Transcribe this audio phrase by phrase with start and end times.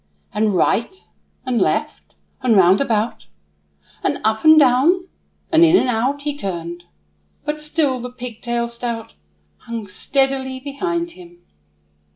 [0.33, 0.95] And right,
[1.45, 3.27] and left, and round about,
[4.01, 5.07] And up, and down,
[5.51, 6.85] and in, and out, He turned;
[7.45, 9.13] but still the pigtail stout
[9.57, 11.43] Hung steadily behind him.